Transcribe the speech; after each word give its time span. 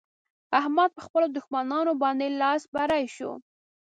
احمد 0.59 0.89
په 0.95 1.01
خپلو 1.05 1.27
دښمانانو 1.37 1.91
باندې 2.03 2.35
لاس 2.41 2.61
بری 2.73 3.05
شو. 3.15 3.31